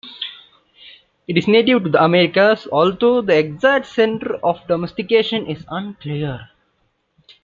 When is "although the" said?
2.71-3.37